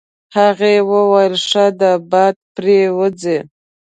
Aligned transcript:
هغه 0.35 0.71
وویل: 0.91 1.33
ښه 1.47 1.65
ده 1.79 1.91
باد 2.11 2.35
پرې 2.55 2.79
وځي. 2.97 3.37